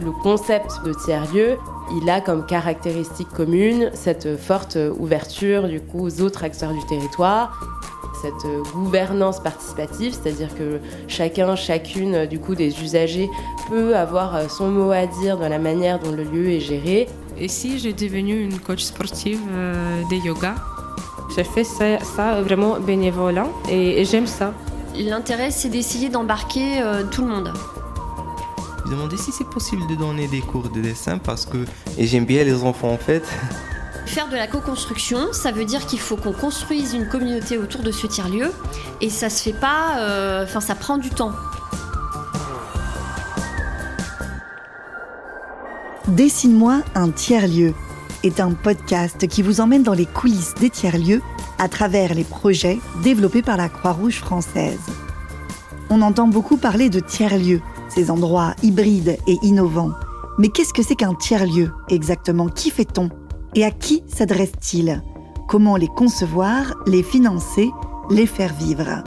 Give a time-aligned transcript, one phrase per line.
[0.00, 1.58] Le concept de tiers-lieu,
[2.00, 7.58] il a comme caractéristique commune cette forte ouverture du coup aux autres acteurs du territoire,
[8.20, 13.30] cette gouvernance participative, c'est-à-dire que chacun, chacune du coup des usagers
[13.68, 17.08] peut avoir son mot à dire dans la manière dont le lieu est géré.
[17.38, 20.56] Et si j'ai devenu une coach sportive euh, de yoga?
[21.36, 24.52] J'ai fait ça, vraiment bénévolat et, j'aime ça.
[24.96, 27.52] L'intérêt, c'est d'essayer d'embarquer euh, tout le monde.
[28.90, 31.58] Demandais si c'est possible de donner des cours de dessin parce que
[31.98, 33.22] j'aime bien les enfants en fait.
[34.06, 37.90] Faire de la co-construction, ça veut dire qu'il faut qu'on construise une communauté autour de
[37.90, 38.50] ce tiers-lieu
[39.02, 41.32] et ça se fait pas, euh, enfin ça prend du temps.
[46.08, 47.74] Dessine-moi un tiers-lieu
[48.22, 51.20] est un podcast qui vous emmène dans les coulisses des tiers-lieux
[51.58, 54.80] à travers les projets développés par la Croix-Rouge française.
[55.90, 59.92] On entend beaucoup parler de tiers-lieux, ces endroits hybrides et innovants.
[60.38, 62.48] Mais qu'est-ce que c'est qu'un tiers-lieu exactement?
[62.48, 63.10] Qui fait-on?
[63.54, 65.02] Et à qui s'adresse-t-il?
[65.48, 67.70] Comment les concevoir, les financer,
[68.10, 69.02] les faire vivre?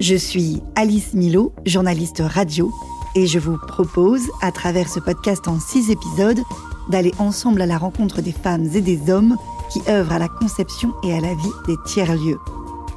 [0.00, 2.72] Je suis Alice Milo, journaliste radio,
[3.14, 6.40] et je vous propose, à travers ce podcast en six épisodes,
[6.88, 9.36] d'aller ensemble à la rencontre des femmes et des hommes
[9.70, 12.38] qui œuvrent à la conception et à la vie des tiers-lieux.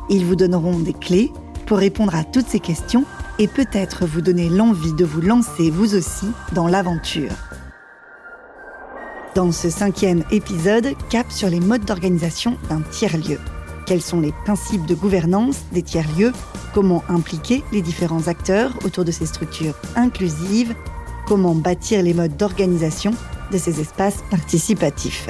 [0.09, 1.31] Ils vous donneront des clés
[1.65, 3.05] pour répondre à toutes ces questions
[3.39, 7.31] et peut-être vous donner l'envie de vous lancer vous aussi dans l'aventure.
[9.35, 13.39] Dans ce cinquième épisode, cap sur les modes d'organisation d'un tiers-lieu.
[13.85, 16.33] Quels sont les principes de gouvernance des tiers-lieux?
[16.73, 20.75] Comment impliquer les différents acteurs autour de ces structures inclusives?
[21.27, 23.11] Comment bâtir les modes d'organisation
[23.51, 25.29] de ces espaces participatifs?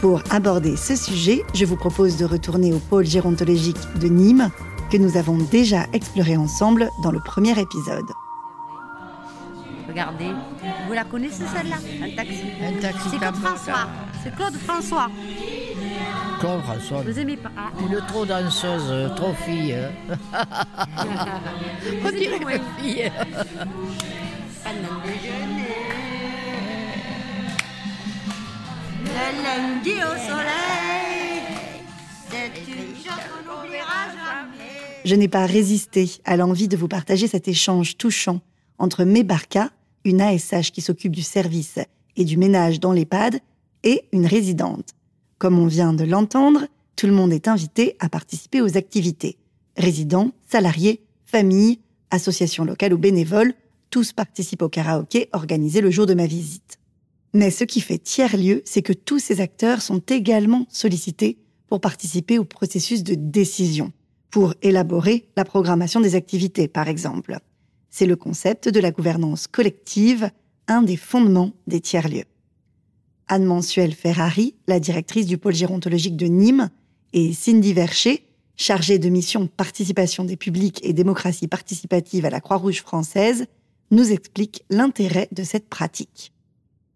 [0.00, 4.50] Pour aborder ce sujet, je vous propose de retourner au pôle gérontologique de Nîmes
[4.92, 8.04] que nous avons déjà exploré ensemble dans le premier épisode.
[9.88, 10.32] Regardez,
[10.86, 11.76] vous la connaissez celle-là?
[12.02, 12.44] Un taxi.
[12.62, 13.08] Un taxi.
[13.10, 13.88] C'est Claude François.
[14.22, 15.10] C'est Claude François.
[16.40, 17.00] Claude François.
[17.00, 17.50] Vous aimez pas?
[17.80, 19.78] Une trop danseuse, trop fille.
[22.04, 23.10] On dirait une fille.
[29.06, 31.42] Le lundi au soleil,
[32.28, 34.71] c'est une chose qu'on n'oubliera jamais.
[35.04, 38.40] Je n'ai pas résisté à l'envie de vous partager cet échange touchant
[38.78, 39.70] entre Mébarca,
[40.04, 41.78] une ASH qui s'occupe du service
[42.16, 43.40] et du ménage dans l'EHPAD,
[43.82, 44.90] et une résidente.
[45.38, 49.38] Comme on vient de l'entendre, tout le monde est invité à participer aux activités.
[49.76, 51.80] Résidents, salariés, familles,
[52.12, 53.54] associations locales ou bénévoles,
[53.90, 56.78] tous participent au karaoké organisé le jour de ma visite.
[57.34, 62.38] Mais ce qui fait tiers-lieu, c'est que tous ces acteurs sont également sollicités pour participer
[62.38, 63.90] au processus de décision,
[64.32, 67.38] pour élaborer la programmation des activités, par exemple.
[67.90, 70.30] C'est le concept de la gouvernance collective,
[70.66, 72.24] un des fondements des tiers-lieux.
[73.28, 76.70] Anne Mensuel Ferrari, la directrice du pôle gérontologique de Nîmes,
[77.12, 78.26] et Cindy Vercher,
[78.56, 83.44] chargée de mission participation des publics et démocratie participative à la Croix-Rouge française,
[83.90, 86.32] nous expliquent l'intérêt de cette pratique.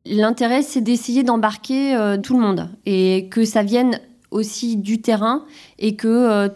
[0.06, 5.44] L'intérêt, c'est d'essayer d'embarquer euh, tout le monde et que ça vienne aussi du terrain
[5.78, 6.48] et que euh,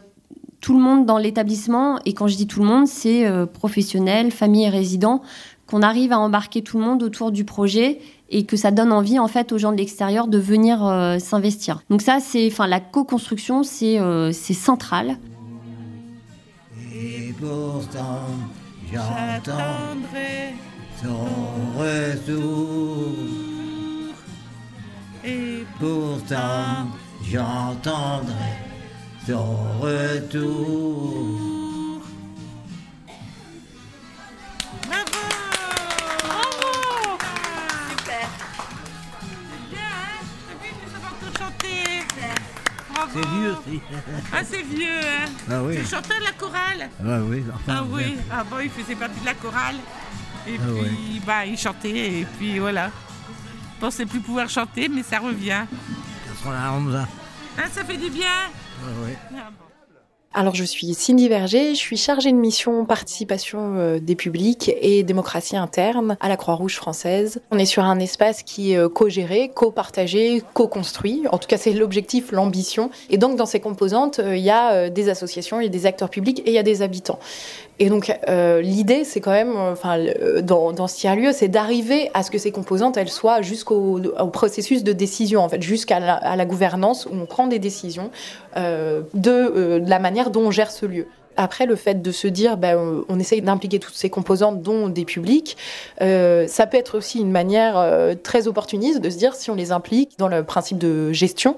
[0.61, 4.31] tout le monde dans l'établissement, et quand je dis tout le monde, c'est euh, professionnels,
[4.31, 5.23] familles et résidents,
[5.67, 9.19] qu'on arrive à embarquer tout le monde autour du projet et que ça donne envie
[9.19, 11.83] en fait aux gens de l'extérieur de venir euh, s'investir.
[11.91, 15.17] Donc ça, c'est, enfin, la co-construction, c'est euh, c'est central.
[16.93, 18.27] Et pourtant,
[18.93, 20.55] j'attendrai
[21.03, 23.15] son retour.
[25.25, 26.89] Et pourtant,
[27.23, 28.70] j'entendrai
[29.27, 31.51] son retour.
[43.13, 43.81] C'est vieux aussi.
[44.33, 45.77] Ah, c'est vieux, hein Ah oui.
[45.79, 46.91] Tu chantais de la chorale?
[47.05, 47.45] Ah oui.
[47.67, 48.17] Ah oui.
[48.31, 49.77] Ah bon, il faisait partie de la chorale.
[50.47, 52.91] Et Ah puis, bah, il chantait, et puis voilà.
[53.75, 55.65] Je pensais plus pouvoir chanter, mais ça revient.
[56.27, 57.09] Ça sera la Hamza.
[57.59, 58.29] Ah, ça fait du bien?
[58.83, 59.17] Ah oui.
[59.37, 59.70] Ah bon.
[60.33, 65.03] Alors je suis Cindy Verger, je suis chargée de mission participation euh, des publics et
[65.03, 67.41] démocratie interne à la Croix-Rouge française.
[67.51, 71.25] On est sur un espace qui est euh, co-géré, co-partagé, co-construit.
[71.33, 72.91] En tout cas c'est l'objectif, l'ambition.
[73.11, 75.87] Et donc dans ces composantes, euh, il y a des associations, il y a des
[75.87, 77.19] acteurs publics et il y a des habitants.
[77.81, 78.13] Et donc
[78.63, 79.97] l'idée c'est quand même, enfin
[80.43, 84.27] dans, dans ce tiers-lieu, c'est d'arriver à ce que ces composantes elles soient jusqu'au au
[84.27, 88.11] processus de décision en fait, jusqu'à la, gouvernance où on prend des décisions
[88.55, 91.07] de la manière dont on gère ce lieu.
[91.37, 95.07] Après, le fait de se dire, ben, on, essaye d'impliquer toutes ces composantes, dont des
[95.07, 95.57] publics,
[96.03, 99.55] euh, ça peut être aussi une manière euh, très opportuniste de se dire, si on
[99.55, 101.57] les implique dans le principe de gestion,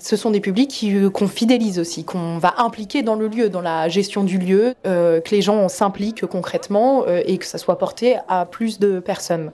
[0.00, 3.60] ce sont des publics euh, qu'on fidélise aussi, qu'on va impliquer dans le lieu, dans
[3.60, 8.44] la gestion du lieu, que les gens s'impliquent concrètement et que ça soit porté à
[8.46, 9.52] plus de personnes.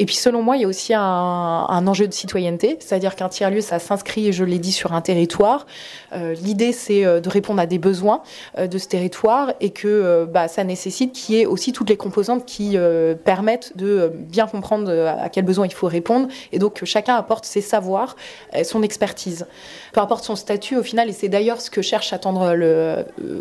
[0.00, 3.60] Et puis selon moi, il y a aussi un, enjeu de citoyenneté, c'est-à-dire qu'un tiers-lieu,
[3.60, 5.66] ça s'inscrit, je l'ai dit, sur un territoire.
[6.14, 8.22] Euh, L'idée, c'est euh, de répondre à des besoins
[8.56, 11.98] euh, de ce territoire et que bah, ça nécessite qu'il y ait aussi toutes les
[11.98, 12.78] composantes qui
[13.26, 17.60] permettent de bien comprendre à quels besoins il faut répondre et donc chacun apporte ses
[17.60, 18.16] savoirs,
[18.64, 19.46] son expertise.
[19.92, 22.56] Peu importe son statut au final, et c'est d'ailleurs ce que cherche à tendre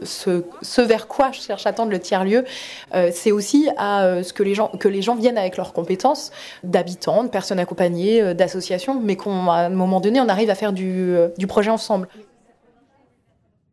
[0.04, 2.44] ce, vers quoi cherche à tendre le tiers-lieu,
[3.12, 6.32] c'est aussi à ce que les, gens, que les gens viennent avec leurs compétences
[6.64, 10.74] d'habitants, de personnes accompagnées, euh, d'associations, mais qu'à un moment donné, on arrive à faire
[10.74, 12.08] du, euh, du projet ensemble.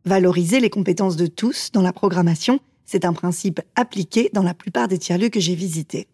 [0.05, 4.87] Valoriser les compétences de tous dans la programmation, c'est un principe appliqué dans la plupart
[4.87, 6.07] des tiers-lieux que j'ai visités.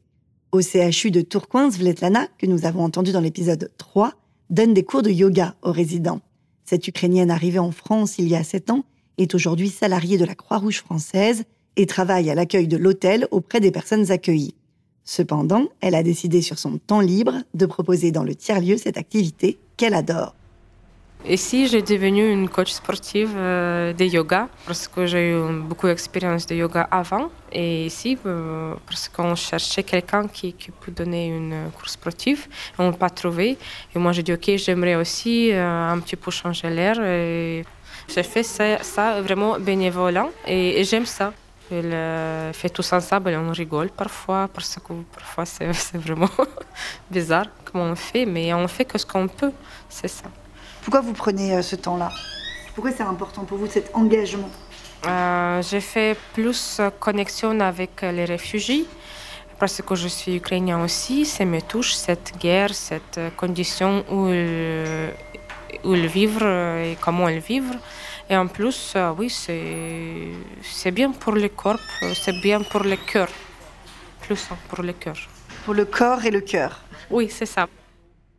[0.52, 4.14] Au CHU de Tourcoing, Svetlana, que nous avons entendu dans l'épisode 3,
[4.50, 6.22] donne des cours de yoga aux résidents.
[6.66, 8.84] Cette Ukrainienne arrivée en France il y a sept ans
[9.18, 11.44] est aujourd'hui salariée de la Croix-Rouge française
[11.76, 14.56] et travaille à l'accueil de l'hôtel auprès des personnes accueillies.
[15.06, 19.60] Cependant, elle a décidé sur son temps libre de proposer dans le tiers-lieu cette activité
[19.76, 20.34] qu'elle adore.
[21.26, 26.46] Ici, j'ai devenu une coach sportive euh, de yoga parce que j'ai eu beaucoup d'expérience
[26.46, 27.30] de yoga avant.
[27.50, 32.48] Et ici, euh, parce qu'on cherchait quelqu'un qui, qui peut donner une cours sportive,
[32.78, 33.58] on n'a pas trouvé.
[33.96, 36.96] Et moi, j'ai dit, OK, j'aimerais aussi euh, un petit peu changer l'air.
[36.96, 41.32] J'ai fait ça, vraiment bénévolat et, et j'aime ça.
[41.72, 46.30] On le fait tous ensemble et on rigole parfois parce que parfois c'est vraiment
[47.12, 49.52] bizarre comment on fait, mais on fait que ce qu'on peut,
[49.90, 50.26] c'est ça.
[50.84, 52.12] Pourquoi vous prenez euh, ce temps-là?
[52.76, 54.50] Pourquoi c'est important pour vous cet engagement?
[55.06, 58.86] Euh, j'ai fait plus euh, connexion avec les réfugiés
[59.60, 61.26] parce que je suis ukrainien aussi.
[61.26, 65.14] Ça me touche cette guerre, cette euh, condition où ils,
[65.86, 67.78] où ils vivent euh, et comment ils vivent.
[68.30, 70.30] Et en plus, euh, oui, c'est
[70.62, 73.28] c'est bien pour le corps, euh, c'est bien pour le cœur,
[74.22, 75.18] plus hein, pour le cœur.
[75.66, 76.84] Pour le corps et le cœur.
[77.12, 77.68] Oui, c'est ça.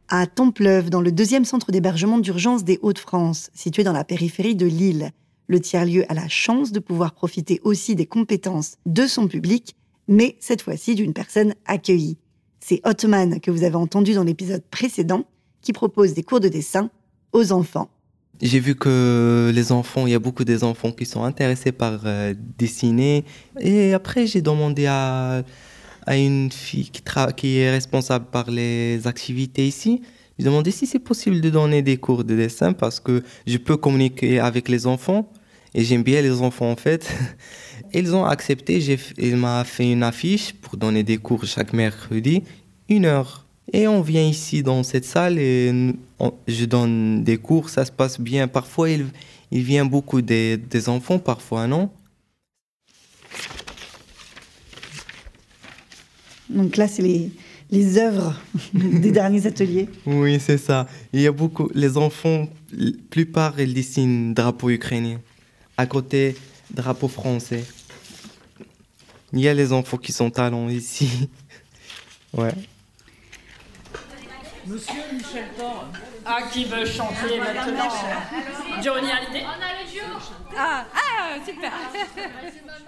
[0.08, 4.66] À Templeuve, dans le deuxième centre d'hébergement d'urgence des Hauts-de-France, situé dans la périphérie de
[4.66, 5.10] Lille,
[5.46, 9.76] le tiers-lieu a la chance de pouvoir profiter aussi des compétences de son public,
[10.08, 12.19] mais cette fois-ci d'une personne accueillie.
[12.60, 15.25] C'est Hotman que vous avez entendu dans l'épisode précédent,
[15.60, 16.90] qui propose des cours de dessin
[17.32, 17.90] aux enfants.
[18.42, 22.00] J'ai vu que les enfants, il y a beaucoup des enfants qui sont intéressés par
[22.04, 23.25] euh, dessiner.
[23.60, 25.44] Et après, j'ai demandé à,
[26.06, 30.02] à une fille qui, est responsable par les activités ici.
[30.38, 33.76] J'ai demandé si c'est possible de donner des cours de dessin parce que je peux
[33.76, 35.30] communiquer avec les enfants.
[35.76, 37.10] Et j'aime bien les enfants en fait.
[37.94, 38.78] Ils ont accepté.
[39.19, 42.42] Il m'a fait une affiche pour donner des cours chaque mercredi,
[42.88, 43.44] une heure.
[43.72, 45.72] Et on vient ici dans cette salle et
[46.19, 48.46] on- je donne des cours, ça se passe bien.
[48.46, 49.06] Parfois, il,
[49.50, 51.90] il vient beaucoup des, des enfants, parfois non?
[56.50, 57.31] Donc là, c'est les,
[57.70, 58.38] les œuvres
[58.75, 59.88] des derniers ateliers.
[60.06, 60.87] Oui, c'est ça.
[61.12, 65.20] Il y a beaucoup, les enfants, la plupart, ils dessinent drapeau ukrainien.
[65.76, 66.37] À côté,
[66.72, 67.64] drapeau français.
[69.32, 71.08] Il y a les enfants qui sont talents ici.
[72.37, 72.50] Ouais.
[74.66, 75.88] Monsieur Michel Thor.
[76.25, 77.90] Ah, qui veut chanter maintenant
[78.83, 79.44] Johnny Hallyday
[80.56, 81.73] Ah, ah, super.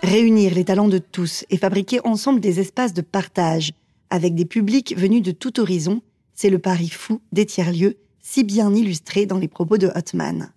[0.03, 3.73] Réunir les talents de tous et fabriquer ensemble des espaces de partage
[4.09, 6.01] avec des publics venus de tout horizon,
[6.35, 10.53] c'est le pari fou des tiers-lieux, si bien illustré dans les propos de Hotman.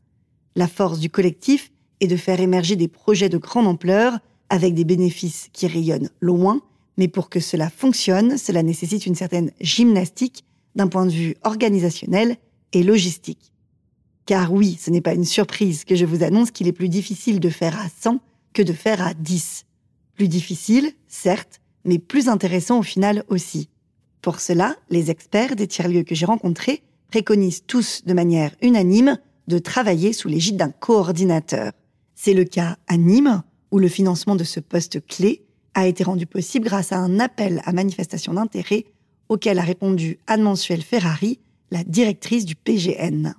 [0.55, 4.85] La force du collectif est de faire émerger des projets de grande ampleur avec des
[4.85, 6.61] bénéfices qui rayonnent loin,
[6.97, 10.45] mais pour que cela fonctionne, cela nécessite une certaine gymnastique
[10.75, 12.37] d'un point de vue organisationnel
[12.73, 13.51] et logistique.
[14.25, 17.39] Car oui, ce n'est pas une surprise que je vous annonce qu'il est plus difficile
[17.39, 18.19] de faire à 100
[18.53, 19.65] que de faire à 10.
[20.15, 23.69] Plus difficile, certes, mais plus intéressant au final aussi.
[24.21, 29.57] Pour cela, les experts des tiers-lieux que j'ai rencontrés préconisent tous de manière unanime de
[29.57, 31.71] travailler sous l'égide d'un coordinateur.
[32.15, 36.25] C'est le cas à Nîmes, où le financement de ce poste clé a été rendu
[36.25, 38.85] possible grâce à un appel à manifestation d'intérêt
[39.29, 41.39] auquel a répondu Anne-Mansuel Ferrari,
[41.71, 43.35] la directrice du PGN.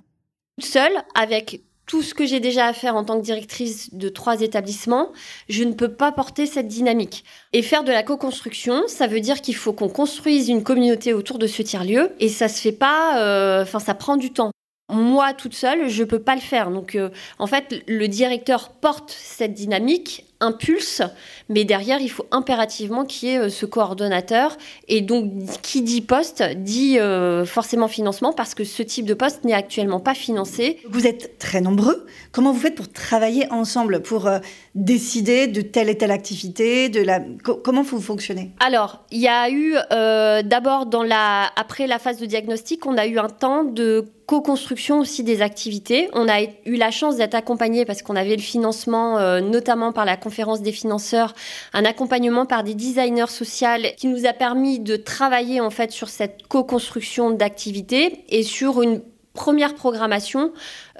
[0.59, 4.41] Seule, avec tout ce que j'ai déjà à faire en tant que directrice de trois
[4.41, 5.11] établissements,
[5.49, 7.25] je ne peux pas porter cette dynamique.
[7.51, 11.37] Et faire de la co-construction, ça veut dire qu'il faut qu'on construise une communauté autour
[11.37, 14.51] de ce tiers-lieu, et ça se fait pas, euh, enfin ça prend du temps.
[14.89, 16.69] Moi, toute seule, je peux pas le faire.
[16.69, 21.01] Donc, euh, en fait, le directeur porte cette dynamique impulse,
[21.47, 24.57] mais derrière, il faut impérativement qu'il y ait euh, ce coordonnateur.
[24.87, 25.31] Et donc,
[25.61, 29.99] qui dit poste dit euh, forcément financement, parce que ce type de poste n'est actuellement
[29.99, 30.79] pas financé.
[30.89, 32.05] Vous êtes très nombreux.
[32.31, 34.39] Comment vous faites pour travailler ensemble, pour euh,
[34.75, 37.19] décider de telle et telle activité de la...
[37.63, 38.51] Comment vous fonctionnez?
[38.59, 41.51] Alors, il y a eu euh, d'abord, dans la...
[41.55, 46.09] après la phase de diagnostic, on a eu un temps de co-construction aussi des activités.
[46.13, 50.15] On a eu la chance d'être accompagné parce qu'on avait le financement, notamment par la
[50.15, 50.30] conférence
[50.61, 51.33] des financeurs,
[51.73, 53.51] un accompagnement par des designers sociaux
[53.97, 59.01] qui nous a permis de travailler en fait sur cette co-construction d'activités et sur une
[59.33, 60.51] première programmation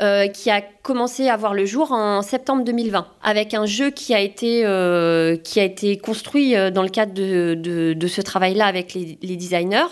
[0.02, 4.16] euh, qui a commencé à voir le jour en septembre 2020, avec un jeu qui
[4.16, 7.56] a été, euh, qui a été construit euh, dans le cadre de,
[7.94, 9.88] de, ce travail-là avec les, les, designers,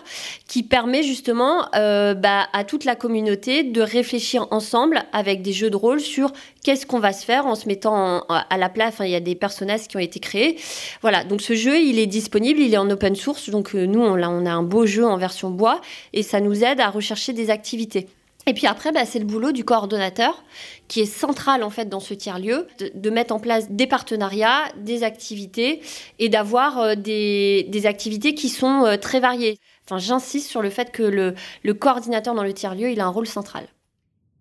[0.47, 5.69] qui permet justement euh, bah, à toute la communauté de réfléchir ensemble avec des jeux
[5.69, 6.31] de rôle sur
[6.63, 8.95] qu'est-ce qu'on va se faire en se mettant à la place.
[8.95, 10.57] Enfin, il y a des personnages qui ont été créés.
[11.01, 14.27] Voilà, donc ce jeu, il est disponible, il est en open source, donc nous, a,
[14.27, 15.81] on a un beau jeu en version bois,
[16.13, 18.07] et ça nous aide à rechercher des activités.
[18.49, 20.43] Et puis après, bah, c'est le boulot du coordonnateur
[20.87, 24.63] qui est central en fait dans ce tiers-lieu, de, de, mettre en place des partenariats,
[24.83, 25.81] des activités
[26.17, 29.59] et d'avoir euh, des, activités qui sont euh, très variées.
[29.85, 33.09] Enfin, j'insiste sur le fait que le, le coordinateur dans le tiers-lieu, il a un
[33.09, 33.67] rôle central.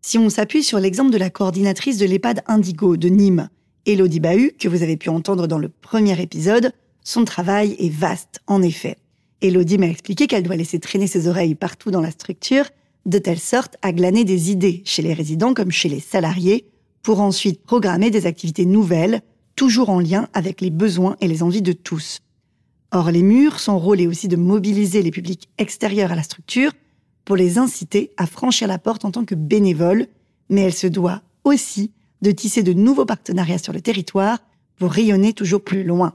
[0.01, 3.51] Si on s'appuie sur l'exemple de la coordinatrice de l'EHPAD Indigo de Nîmes,
[3.85, 6.73] Elodie Bahu, que vous avez pu entendre dans le premier épisode,
[7.05, 8.97] son travail est vaste, en effet.
[9.43, 12.65] Elodie m'a expliqué qu'elle doit laisser traîner ses oreilles partout dans la structure
[13.07, 16.67] de telle sorte à glaner des idées chez les résidents comme chez les salariés,
[17.03, 19.23] pour ensuite programmer des activités nouvelles,
[19.57, 22.21] toujours en lien avec les besoins et les envies de tous.
[22.91, 26.73] Or, les murs, son rôle est aussi de mobiliser les publics extérieurs à la structure
[27.25, 30.07] pour les inciter à franchir la porte en tant que bénévoles,
[30.49, 34.39] mais elle se doit aussi de tisser de nouveaux partenariats sur le territoire
[34.77, 36.15] pour rayonner toujours plus loin.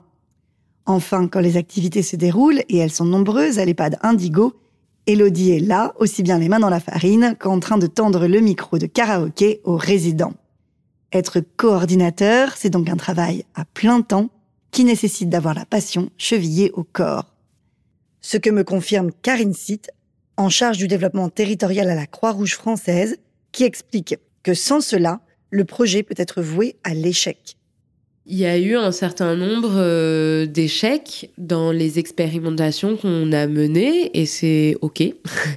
[0.86, 4.54] Enfin, quand les activités se déroulent, et elles sont nombreuses à l'EHPAD Indigo,
[5.06, 8.40] Elodie est là, aussi bien les mains dans la farine qu'en train de tendre le
[8.40, 10.34] micro de karaoké aux résidents.
[11.12, 14.30] Être coordinateur, c'est donc un travail à plein temps
[14.72, 17.34] qui nécessite d'avoir la passion chevillée au corps.
[18.22, 19.92] Ce que me confirme Karine Sitt,
[20.38, 23.18] en charge du développement territorial à la Croix-Rouge française,
[23.52, 25.20] qui explique que sans cela,
[25.50, 27.58] le projet peut être voué à l'échec.
[28.26, 34.12] Il y a eu un certain nombre euh, d'échecs dans les expérimentations qu'on a menées
[34.18, 35.04] et c'est ok.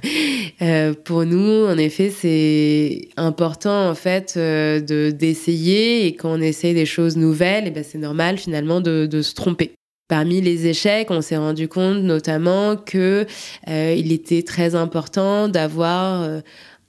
[0.61, 6.41] euh, pour nous, en effet, c'est important en fait euh, de d'essayer et quand on
[6.41, 9.71] essaye des choses nouvelles, et ben c'est normal finalement de, de se tromper.
[10.09, 13.25] Parmi les échecs, on s'est rendu compte notamment que
[13.69, 16.41] euh, il était très important d'avoir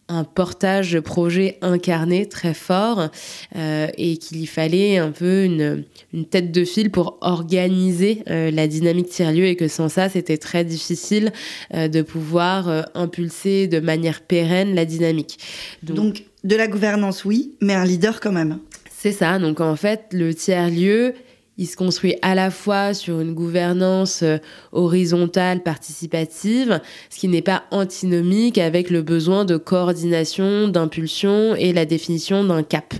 [0.08, 3.08] un portage de projet incarné très fort
[3.56, 8.50] euh, et qu'il y fallait un peu une, une, tête de file pour organiser euh,
[8.50, 11.32] la dynamique tiers-lieu et que sans ça, c'était très difficile
[11.74, 15.38] euh, de pouvoir impulser de manière pérenne la dynamique.
[15.82, 18.58] Donc, Donc, de la gouvernance, oui, mais un leader quand même.
[18.96, 19.38] C'est ça.
[19.38, 21.14] Donc en fait, le tiers-lieu,
[21.58, 24.38] il se construit à la fois sur une gouvernance euh,
[24.72, 31.84] horizontale participative, ce qui n'est pas antinomique avec le besoin de coordination, d'impulsion et la
[31.84, 32.94] définition d'un cap.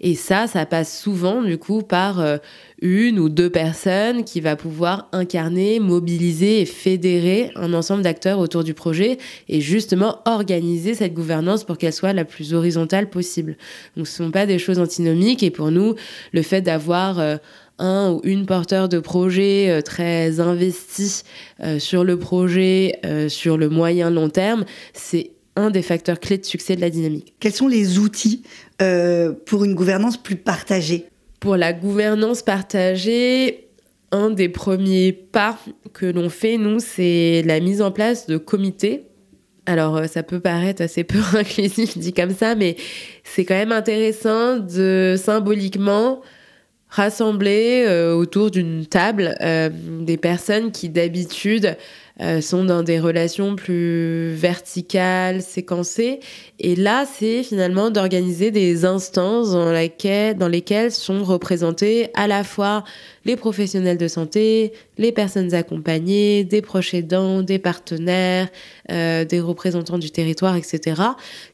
[0.00, 2.38] Et ça, ça passe souvent du coup par euh,
[2.80, 8.62] une ou deux personnes qui va pouvoir incarner, mobiliser et fédérer un ensemble d'acteurs autour
[8.62, 9.18] du projet
[9.48, 13.56] et justement organiser cette gouvernance pour qu'elle soit la plus horizontale possible.
[13.96, 15.94] Donc ce ne sont pas des choses antinomiques et pour nous,
[16.32, 17.36] le fait d'avoir euh,
[17.78, 21.22] un ou une porteur de projet euh, très investi
[21.60, 26.38] euh, sur le projet euh, sur le moyen long terme, c'est un des facteurs clés
[26.38, 27.34] de succès de la dynamique.
[27.40, 28.42] Quels sont les outils
[28.82, 31.06] euh, pour une gouvernance plus partagée?
[31.40, 33.68] Pour la gouvernance partagée,
[34.10, 35.58] un des premiers pas
[35.92, 39.04] que l'on fait, nous, c'est la mise en place de comités
[39.66, 42.76] alors, ça peut paraître assez peu inclusif dit comme ça, mais
[43.22, 46.20] c'est quand même intéressant de symboliquement
[46.94, 49.68] rassembler euh, autour d'une table euh,
[50.00, 51.76] des personnes qui d'habitude
[52.20, 56.20] euh, sont dans des relations plus verticales, séquencées.
[56.60, 62.84] Et là, c'est finalement d'organiser des instances dans, dans lesquelles sont représentés à la fois
[63.24, 68.48] les professionnels de santé, les personnes accompagnées, des proches aidants, des partenaires,
[68.90, 71.00] euh, des représentants du territoire, etc.,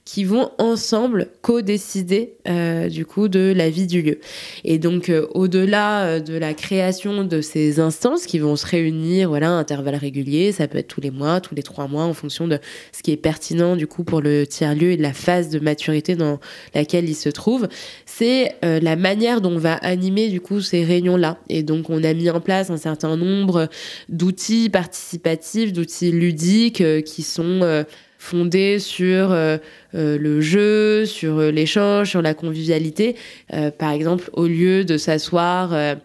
[0.05, 4.19] qui vont ensemble co-décider euh, du coup de la vie du lieu.
[4.65, 9.51] Et donc, euh, au-delà de la création de ces instances qui vont se réunir voilà,
[9.51, 12.49] à intervalles réguliers, ça peut être tous les mois, tous les trois mois, en fonction
[12.49, 12.59] de
[12.93, 16.17] ce qui est pertinent du coup pour le tiers-lieu et de la phase de maturité
[16.17, 16.41] dans
[16.75, 17.69] laquelle il se trouve.
[18.07, 21.39] C'est la manière dont on va animer du coup ces réunions-là.
[21.49, 23.69] Et donc on a mis en place un certain nombre
[24.09, 27.85] d'outils participatifs, d'outils ludiques euh, qui sont euh,
[28.19, 29.59] fondés sur euh,
[29.95, 33.17] le jeu, sur l'échange, sur la convivialité.
[33.79, 35.97] Par exemple, au lieu de s'asseoir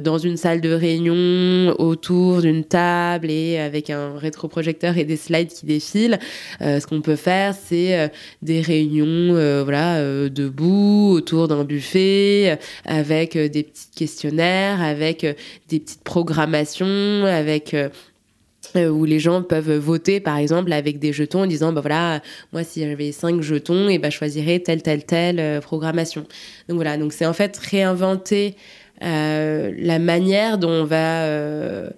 [0.00, 5.48] dans une salle de réunion autour d'une table et avec un rétroprojecteur et des slides
[5.48, 6.18] qui défilent,
[6.60, 8.08] euh, ce qu'on peut faire, c'est euh,
[8.42, 14.80] des réunions euh, voilà, euh, debout autour d'un buffet, euh, avec euh, des petits questionnaires,
[14.80, 15.34] avec euh,
[15.68, 17.88] des petites programmations, avec euh,
[18.76, 22.22] euh, où les gens peuvent voter par exemple avec des jetons en disant bah voilà
[22.52, 26.22] moi si j'avais cinq jetons et bah je choisirais telle telle telle euh, programmation.
[26.68, 31.90] Donc voilà donc c'est en fait réinventer euh, la manière dont on va euh,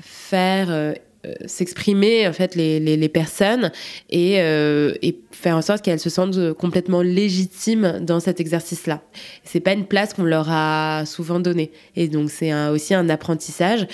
[0.00, 0.94] faire euh,
[1.26, 3.70] euh, s'exprimer en fait les, les, personnes
[4.08, 4.94] et, euh,
[5.32, 9.02] faire en sorte qu'elles se sentent complètement légitimes dans cet exercice-là.
[9.44, 13.86] C'est pas une place qu'on leur a souvent donnée et donc c'est aussi un apprentissage.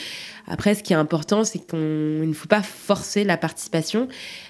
[0.46, 4.06] Après, ce qui est important, c'est qu'on ne faut pas forcer la participation.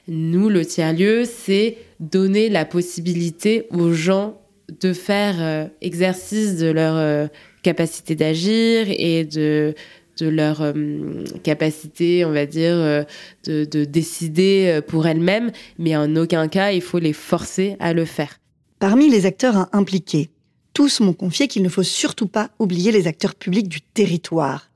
[0.08, 4.38] Nous, le tiers-lieu, c'est donner la possibilité aux gens
[4.80, 7.26] de faire euh, exercice de leur euh,
[7.66, 9.74] capacité d'agir et de
[10.20, 13.02] leur euh, capacité, on va dire, euh,
[13.44, 17.92] de, de décider euh, pour elles-mêmes, mais en aucun cas, il faut les forcer à
[17.92, 18.38] le faire.
[18.78, 20.30] Parmi les acteurs impliqués,
[20.74, 24.70] tous m'ont confié qu'il ne faut surtout pas oublier les acteurs publics du territoire.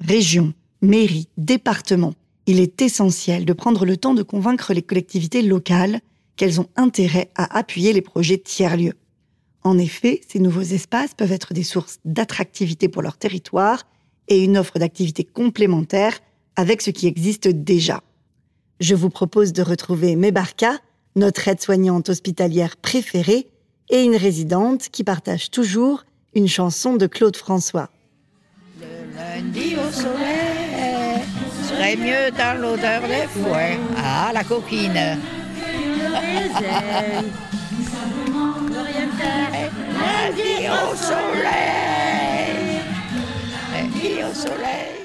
[0.00, 2.14] Région, mairie, département.
[2.46, 5.98] Il est essentiel de prendre le temps de convaincre les collectivités locales
[6.36, 8.94] qu'elles ont intérêt à appuyer les projets tiers-lieux.
[9.66, 13.82] En effet, ces nouveaux espaces peuvent être des sources d'attractivité pour leur territoire
[14.28, 16.20] et une offre d'activités complémentaires
[16.54, 18.00] avec ce qui existe déjà.
[18.78, 20.78] Je vous propose de retrouver Mébarka,
[21.16, 23.48] notre aide-soignante hospitalière préférée,
[23.90, 26.04] et une résidente qui partage toujours
[26.36, 27.90] une chanson de Claude François.
[29.16, 31.24] Lundi au soleil,
[31.68, 33.78] serait mieux dans l'odeur des fouets.
[33.96, 35.18] Ah, la coquine.
[40.26, 42.80] Lundi au soleil.
[43.72, 44.96] Lundi au soleil.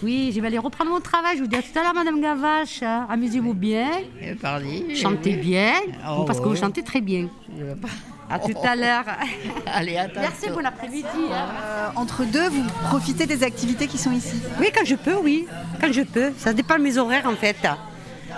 [0.00, 1.36] Oui, je vais aller reprendre mon travail.
[1.36, 2.82] Je vous dis à tout à l'heure, Madame Gavache.
[3.08, 3.88] Amusez-vous bien.
[4.20, 4.94] Eh, Pardi.
[4.94, 5.72] Chantez bien.
[6.08, 7.28] Oh, parce que vous chantez très bien.
[7.58, 7.88] Je veux pas.
[8.30, 9.04] À tout à l'heure.
[9.66, 11.06] Allez, à Merci, bon après-midi.
[11.32, 11.48] hein.
[11.64, 15.46] Euh, entre deux, vous profitez des activités qui sont ici Oui, quand je peux, oui.
[15.80, 16.32] Quand je peux.
[16.38, 17.56] Ça dépend de mes horaires, en fait.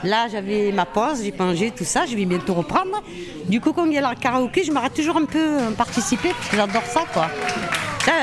[0.05, 2.05] Là, j'avais ma pause, j'ai mangé, tout ça.
[2.07, 3.03] Je vais bientôt reprendre.
[3.49, 6.29] Du coup, quand il y a le karaoké, je m'arrête toujours un peu à participer
[6.31, 7.29] parce que j'adore ça, quoi.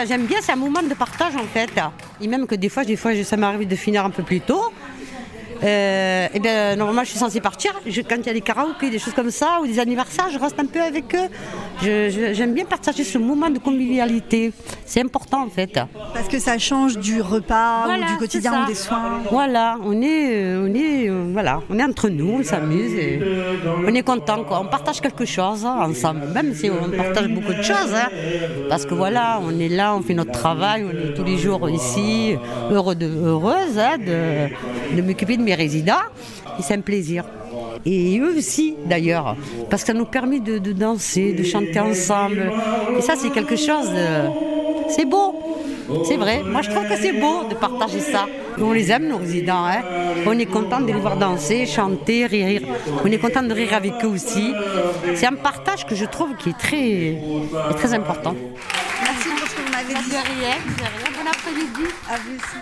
[0.08, 1.72] J'aime bien, c'est un moment de partage, en fait.
[2.22, 4.72] Et même que des fois, des fois ça m'arrive de finir un peu plus tôt.
[5.64, 7.72] Euh, et bien, normalement, je suis censée partir.
[7.86, 10.40] Je- quand il y a des karaokés, des choses comme ça, ou des anniversaires, je
[10.40, 11.30] reste un peu avec eux.
[11.82, 14.54] J'aime bien partager ce moment de convivialité.
[14.86, 15.80] C'est important, en fait.
[16.14, 19.22] Parce que ça change du repas Voilà, ou du quotidien ou des soins.
[19.32, 23.20] Voilà, on est, euh, on est, euh, voilà, on est entre nous, on s'amuse, et
[23.88, 24.60] on est content quoi.
[24.62, 28.10] On partage quelque chose hein, ensemble, même si on partage beaucoup de choses, hein.
[28.70, 31.70] parce que voilà, on est là, on fait notre travail, on est tous les jours
[31.70, 32.36] ici,
[32.72, 36.06] heureux de, heureuse hein, de, de m'occuper de mes résidents,
[36.60, 37.24] et c'est un plaisir.
[37.86, 39.36] Et eux aussi, d'ailleurs,
[39.70, 42.52] parce que ça nous permet de, de danser, de chanter ensemble.
[42.98, 44.30] Et ça, c'est quelque chose de...
[44.90, 45.36] C'est beau.
[46.06, 46.44] C'est vrai.
[46.44, 48.28] Moi, je trouve que c'est beau de partager ça.
[48.60, 49.66] On les aime, nos résidents.
[49.66, 49.82] hein.
[50.26, 52.62] On est content de les voir danser, chanter, rire.
[53.04, 54.54] On est content de rire avec eux aussi.
[55.16, 58.36] C'est un partage que je trouve qui est très, est très important.
[59.04, 60.12] Merci pour ce que vous m'avez dit.
[60.12, 61.86] Bon après-midi.
[62.10, 62.58] À vous aussi.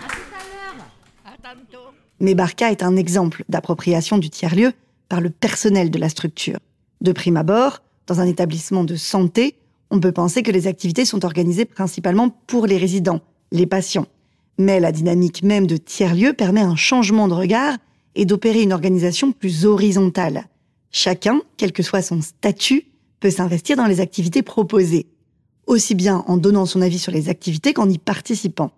[2.19, 4.73] Mais Barca est un exemple d'appropriation du tiers-lieu
[5.07, 6.59] par le personnel de la structure.
[7.01, 9.55] De prime abord, dans un établissement de santé,
[9.91, 14.07] on peut penser que les activités sont organisées principalement pour les résidents, les patients.
[14.57, 17.77] Mais la dynamique même de tiers-lieu permet un changement de regard
[18.15, 20.47] et d'opérer une organisation plus horizontale.
[20.91, 22.85] Chacun, quel que soit son statut,
[23.19, 25.07] peut s'investir dans les activités proposées,
[25.67, 28.71] aussi bien en donnant son avis sur les activités qu'en y participant.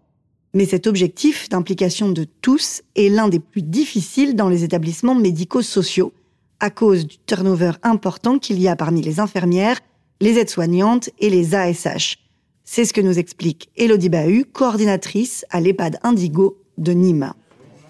[0.53, 6.11] Mais cet objectif d'implication de tous est l'un des plus difficiles dans les établissements médico-sociaux,
[6.59, 9.79] à cause du turnover important qu'il y a parmi les infirmières,
[10.19, 12.17] les aides-soignantes et les ASH.
[12.65, 17.33] C'est ce que nous explique Elodie Bahu, coordinatrice à l'EHPAD Indigo de Nîmes.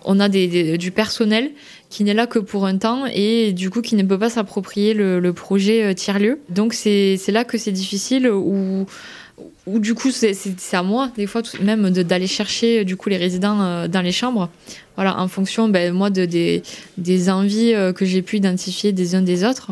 [0.06, 1.52] on a du personnel
[1.92, 4.96] qui n'est là que pour un temps et du coup qui ne peut pas s'approprier
[4.96, 6.40] le, le projet euh, tiers-lieu.
[6.50, 8.88] Donc c'est là que c'est difficile où,
[9.68, 10.36] Ou du coup, c'est
[10.74, 14.50] à moi, des fois, même d'aller chercher du coup les résidents dans les chambres.
[14.96, 16.64] Voilà, en fonction, ben, moi, de, des,
[16.98, 19.72] des envies que j'ai pu identifier des uns des autres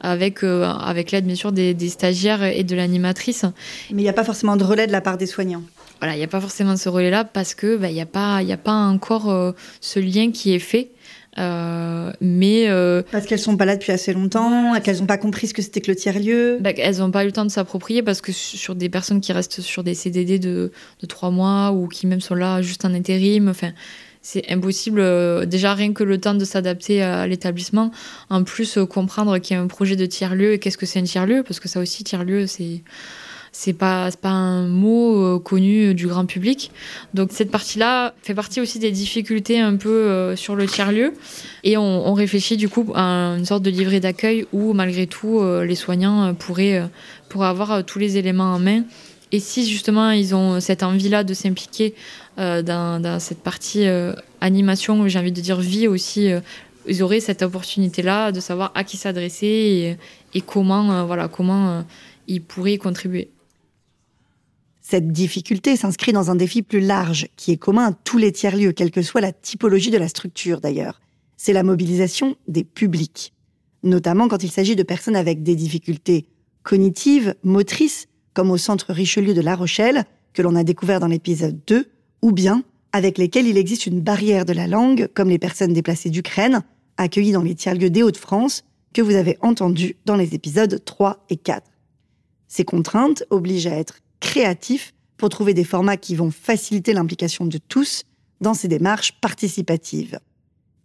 [0.00, 3.44] avec, avec l'aide bien sûr des, des, stagiaires et de l'animatrice.
[3.90, 5.62] Mais il n'y a pas forcément de relais de la part des soignants.
[6.00, 8.36] Voilà, il n'y a pas forcément ce relais-là parce que ben, il n'y a, pas,
[8.38, 10.90] a pas encore ce lien qui est fait.
[11.38, 15.48] Euh, mais euh, parce qu'elles sont pas là depuis assez longtemps, qu'elles n'ont pas compris
[15.48, 16.58] ce que c'était que le tiers lieu.
[16.60, 19.32] Bah, elles n'ont pas eu le temps de s'approprier parce que sur des personnes qui
[19.32, 22.94] restent sur des CDD de, de trois mois ou qui même sont là juste en
[22.94, 23.72] intérim, enfin
[24.22, 27.90] c'est impossible euh, déjà rien que le temps de s'adapter à l'établissement.
[28.30, 30.98] En plus comprendre qu'il y a un projet de tiers lieu et qu'est-ce que c'est
[30.98, 32.82] un tiers lieu parce que ça aussi tiers lieu c'est
[33.58, 36.70] c'est pas pas un mot euh, connu du grand public.
[37.14, 41.14] Donc cette partie-là fait partie aussi des difficultés un peu euh, sur le tiers lieu
[41.64, 43.02] et on, réfléchit du coup à
[43.38, 46.82] une sorte de livret d'accueil où malgré tout euh, les soignants pourraient
[47.30, 48.82] pourraient avoir tous les éléments en main.
[49.32, 51.94] Et si justement ils ont cette envie-là de s'impliquer
[52.36, 53.86] dans, cette partie
[54.42, 56.28] animation, j'ai envie de dire vie aussi,
[56.86, 59.96] ils auraient cette opportunité-là de savoir à qui s'adresser et,
[60.38, 61.84] et, comment, voilà, comment
[62.28, 63.30] ils pourraient y contribuer.
[64.88, 68.70] Cette difficulté s'inscrit dans un défi plus large, qui est commun à tous les tiers-lieux,
[68.70, 71.00] quelle que soit la typologie de la structure d'ailleurs.
[71.36, 73.34] C'est la mobilisation des publics,
[73.82, 76.28] notamment quand il s'agit de personnes avec des difficultés
[76.62, 81.58] cognitives, motrices, comme au centre Richelieu de La Rochelle, que l'on a découvert dans l'épisode
[81.66, 81.90] 2,
[82.22, 86.10] ou bien avec lesquelles il existe une barrière de la langue, comme les personnes déplacées
[86.10, 86.62] d'Ukraine,
[86.96, 88.62] accueillies dans les tiers-lieux des Hauts-de-France,
[88.94, 91.66] que vous avez entendu dans les épisodes 3 et 4.
[92.46, 97.58] Ces contraintes obligent à être créatif pour trouver des formats qui vont faciliter l'implication de
[97.58, 98.04] tous
[98.40, 100.18] dans ces démarches participatives.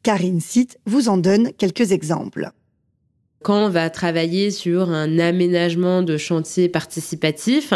[0.04, 2.52] Karine Sitt vous en donne quelques exemples
[3.42, 7.74] quand on va travailler sur un aménagement de chantier participatif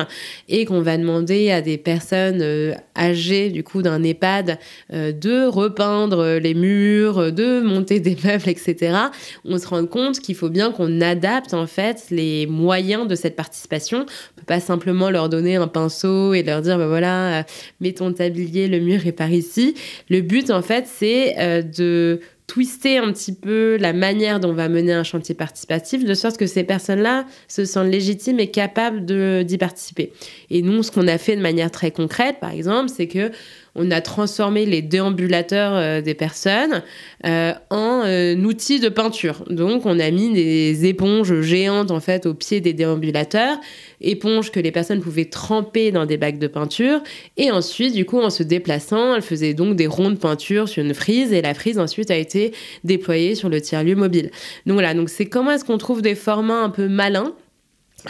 [0.47, 4.59] et qu'on va demander à des personnes euh, âgées du coup d'un EHPAD
[4.93, 8.97] euh, de repeindre les murs, de monter des meubles, etc.,
[9.43, 13.35] on se rend compte qu'il faut bien qu'on adapte en fait les moyens de cette
[13.35, 14.01] participation.
[14.01, 17.43] On peut pas simplement leur donner un pinceau et leur dire ben voilà, euh,
[17.81, 19.75] mets ton tablier, le mur est par ici.
[20.09, 24.69] Le but en fait c'est de twister un petit peu la manière dont on va
[24.69, 29.05] mener un chantier participatif, de sorte que ces personnes-là se sentent légitimes et capables
[29.45, 30.11] d'y participer.
[30.49, 33.31] Et nous, ce qu'on a fait de manière très concrète, par exemple, c'est que
[33.75, 36.81] on a transformé les déambulateurs euh, des personnes
[37.25, 39.43] euh, en euh, outils de peinture.
[39.49, 43.59] Donc, on a mis des éponges géantes en fait au pied des déambulateurs,
[44.01, 47.01] éponges que les personnes pouvaient tremper dans des bacs de peinture.
[47.37, 50.83] Et ensuite, du coup, en se déplaçant, elles faisaient donc des ronds de peinture sur
[50.83, 54.31] une frise et la frise ensuite a été déployée sur le tiers-lieu mobile.
[54.65, 57.33] Donc voilà, donc c'est comment est-ce qu'on trouve des formats un peu malins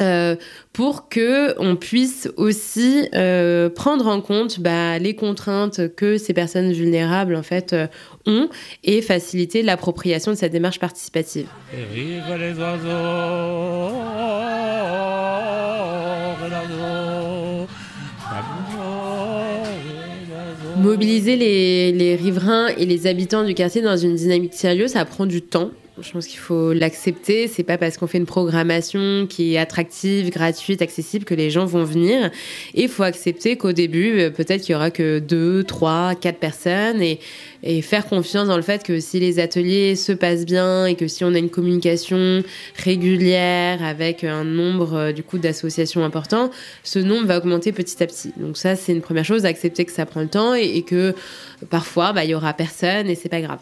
[0.01, 0.35] euh,
[0.73, 6.71] pour que on puisse aussi euh, prendre en compte bah, les contraintes que ces personnes
[6.71, 7.87] vulnérables en fait euh,
[8.25, 8.49] ont
[8.83, 11.47] et faciliter l'appropriation de cette démarche participative.
[20.77, 25.25] Mobiliser les, les riverains et les habitants du quartier dans une dynamique sérieuse, ça prend
[25.25, 25.71] du temps.
[26.01, 27.47] Je pense qu'il faut l'accepter.
[27.47, 31.65] C'est pas parce qu'on fait une programmation qui est attractive, gratuite, accessible que les gens
[31.65, 32.31] vont venir.
[32.73, 36.39] Et il faut accepter qu'au début, euh, peut-être qu'il y aura que deux, trois, quatre
[36.39, 37.19] personnes et
[37.81, 41.23] faire confiance dans le fait que si les ateliers se passent bien et que si
[41.23, 42.43] on a une communication
[42.75, 46.51] régulière avec un nombre euh, du coup d'associations important,
[46.83, 48.31] ce nombre va augmenter petit à petit.
[48.37, 51.15] Donc ça c'est une première chose, accepter que ça prend le temps et, que
[51.69, 53.59] parfois bah il y aura personne et c'est pas grave.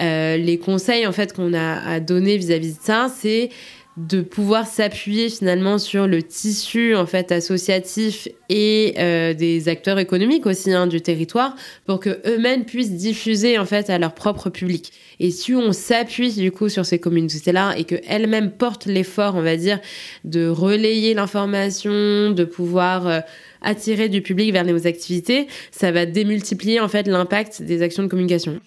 [0.00, 3.50] Euh, les conseils en fait qu'on a à donner vis-à-vis de ça, c'est
[3.96, 10.46] de pouvoir s'appuyer finalement sur le tissu en fait associatif et euh, des acteurs économiques
[10.46, 11.54] aussi hein, du territoire
[11.86, 14.92] pour que eux-mêmes puissent diffuser en fait à leur propre public.
[15.18, 19.42] Et si on s'appuie du coup sur ces communautés-là et que elles-mêmes portent l'effort, on
[19.42, 19.80] va dire,
[20.24, 23.20] de relayer l'information, de pouvoir euh,
[23.60, 28.08] attirer du public vers nos activités, ça va démultiplier en fait l'impact des actions de
[28.08, 28.60] communication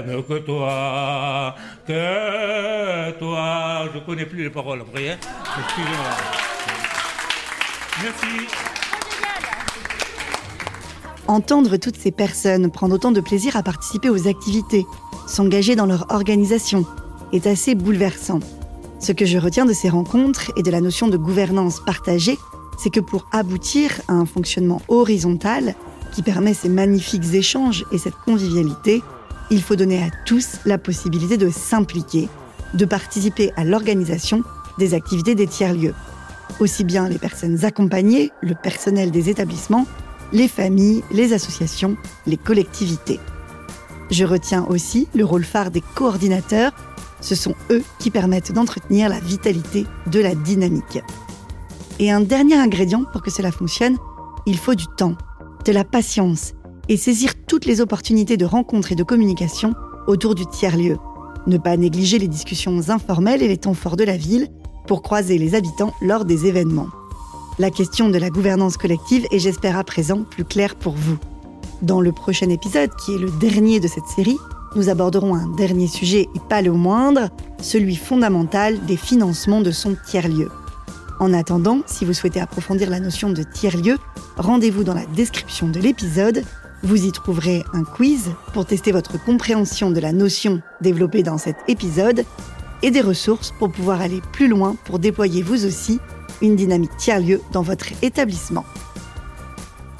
[0.00, 1.54] que toi,
[1.86, 3.88] que toi.
[3.94, 5.16] Je connais plus les paroles après, hein.
[5.58, 6.10] Excusez-moi.
[8.02, 8.46] Merci.
[11.28, 14.86] Entendre toutes ces personnes prendre autant de plaisir à participer aux activités,
[15.26, 16.84] s'engager dans leur organisation,
[17.32, 18.40] est assez bouleversant.
[18.98, 22.38] Ce que je retiens de ces rencontres et de la notion de gouvernance partagée,
[22.78, 25.74] c'est que pour aboutir à un fonctionnement horizontal,
[26.12, 29.02] qui permet ces magnifiques échanges et cette convivialité,
[29.50, 32.28] il faut donner à tous la possibilité de s'impliquer,
[32.74, 34.42] de participer à l'organisation
[34.78, 35.94] des activités des tiers-lieux.
[36.60, 39.86] Aussi bien les personnes accompagnées, le personnel des établissements,
[40.32, 43.20] les familles, les associations, les collectivités.
[44.10, 46.72] Je retiens aussi le rôle phare des coordinateurs.
[47.20, 51.00] Ce sont eux qui permettent d'entretenir la vitalité de la dynamique.
[51.98, 53.96] Et un dernier ingrédient pour que cela fonctionne,
[54.46, 55.16] il faut du temps,
[55.64, 56.52] de la patience
[56.88, 59.74] et saisir toutes les opportunités de rencontre et de communication
[60.06, 60.96] autour du tiers-lieu.
[61.46, 64.48] Ne pas négliger les discussions informelles et les temps forts de la ville
[64.86, 66.88] pour croiser les habitants lors des événements.
[67.58, 71.18] La question de la gouvernance collective est, j'espère à présent, plus claire pour vous.
[71.82, 74.38] Dans le prochain épisode, qui est le dernier de cette série,
[74.74, 77.28] nous aborderons un dernier sujet et pas le moindre,
[77.60, 80.48] celui fondamental des financements de son tiers-lieu.
[81.20, 83.98] En attendant, si vous souhaitez approfondir la notion de tiers-lieu,
[84.36, 86.42] rendez-vous dans la description de l'épisode.
[86.84, 91.56] Vous y trouverez un quiz pour tester votre compréhension de la notion développée dans cet
[91.68, 92.24] épisode
[92.82, 96.00] et des ressources pour pouvoir aller plus loin pour déployer vous aussi
[96.40, 98.64] une dynamique tiers-lieu dans votre établissement.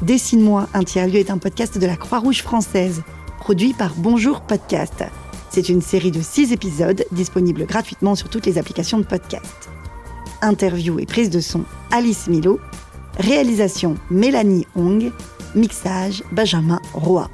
[0.02, 3.02] Dessine-moi un tiers-lieu est un podcast de la Croix-Rouge française,
[3.38, 5.04] produit par Bonjour Podcast.
[5.50, 9.70] C'est une série de six épisodes disponibles gratuitement sur toutes les applications de podcast.
[10.40, 12.58] Interview et prise de son Alice Milo.
[13.18, 15.12] Réalisation Mélanie Hong.
[15.54, 17.28] Mixage Benjamin Roy.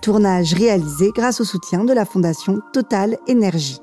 [0.00, 3.78] Tournage réalisé grâce au soutien de la Fondation Total Énergie.